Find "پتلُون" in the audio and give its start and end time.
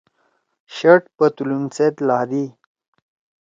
1.17-1.63